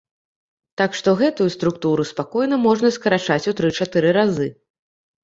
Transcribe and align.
Так 0.81 0.95
што 0.99 1.09
гэтую 1.19 1.45
структуру 1.55 2.05
спакойна 2.11 2.59
можна 2.65 2.91
скарачаць 2.97 3.39
у 3.53 3.55
тры-чатыры 3.61 4.09
разы. 4.19 4.49